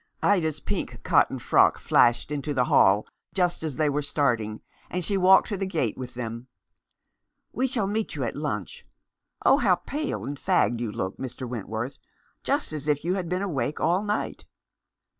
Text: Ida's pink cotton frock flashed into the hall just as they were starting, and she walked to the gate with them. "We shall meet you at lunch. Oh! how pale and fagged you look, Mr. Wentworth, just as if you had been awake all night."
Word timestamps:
Ida's 0.23 0.59
pink 0.61 1.03
cotton 1.03 1.37
frock 1.37 1.77
flashed 1.77 2.31
into 2.31 2.55
the 2.55 2.65
hall 2.65 3.05
just 3.35 3.61
as 3.61 3.75
they 3.75 3.87
were 3.87 4.01
starting, 4.01 4.61
and 4.89 5.05
she 5.05 5.15
walked 5.15 5.47
to 5.49 5.57
the 5.57 5.67
gate 5.67 5.95
with 5.95 6.15
them. 6.15 6.47
"We 7.53 7.67
shall 7.67 7.85
meet 7.85 8.15
you 8.15 8.23
at 8.23 8.35
lunch. 8.35 8.83
Oh! 9.45 9.57
how 9.59 9.75
pale 9.75 10.25
and 10.25 10.39
fagged 10.39 10.79
you 10.79 10.91
look, 10.91 11.17
Mr. 11.17 11.47
Wentworth, 11.47 11.99
just 12.43 12.73
as 12.73 12.87
if 12.87 13.03
you 13.05 13.13
had 13.13 13.29
been 13.29 13.43
awake 13.43 13.79
all 13.79 14.01
night." 14.01 14.47